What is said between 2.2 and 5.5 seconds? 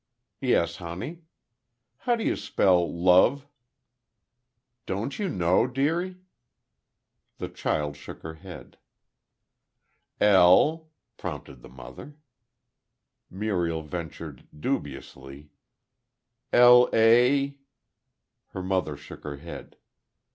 you spell love?" "Don't you